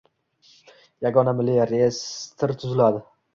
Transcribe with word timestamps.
Yagona 1.05 1.35
milliy 1.41 1.61
reestri 1.73 2.57
tuziladi. 2.65 3.05